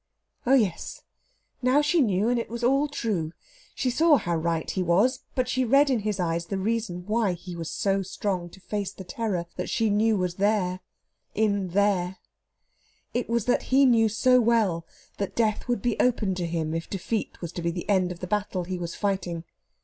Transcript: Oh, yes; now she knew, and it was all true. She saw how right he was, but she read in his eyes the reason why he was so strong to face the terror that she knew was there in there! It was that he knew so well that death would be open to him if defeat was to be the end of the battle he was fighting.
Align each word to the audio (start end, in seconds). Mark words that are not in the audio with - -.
Oh, 0.47 0.55
yes; 0.55 1.03
now 1.61 1.83
she 1.83 2.01
knew, 2.01 2.27
and 2.27 2.39
it 2.39 2.49
was 2.49 2.63
all 2.63 2.87
true. 2.87 3.33
She 3.75 3.91
saw 3.91 4.17
how 4.17 4.35
right 4.35 4.67
he 4.67 4.81
was, 4.81 5.19
but 5.35 5.47
she 5.47 5.63
read 5.63 5.91
in 5.91 5.99
his 5.99 6.19
eyes 6.19 6.47
the 6.47 6.57
reason 6.57 7.05
why 7.05 7.33
he 7.33 7.55
was 7.55 7.69
so 7.69 8.01
strong 8.01 8.49
to 8.49 8.59
face 8.59 8.91
the 8.91 9.03
terror 9.03 9.45
that 9.57 9.69
she 9.69 9.91
knew 9.91 10.17
was 10.17 10.37
there 10.37 10.79
in 11.35 11.67
there! 11.67 12.17
It 13.13 13.29
was 13.29 13.45
that 13.45 13.65
he 13.71 13.85
knew 13.85 14.09
so 14.09 14.41
well 14.41 14.87
that 15.19 15.35
death 15.35 15.67
would 15.67 15.83
be 15.83 15.99
open 15.99 16.33
to 16.33 16.47
him 16.47 16.73
if 16.73 16.89
defeat 16.89 17.39
was 17.39 17.51
to 17.51 17.61
be 17.61 17.69
the 17.69 17.87
end 17.87 18.11
of 18.11 18.21
the 18.21 18.25
battle 18.27 18.63
he 18.63 18.79
was 18.79 18.95
fighting. 18.95 19.43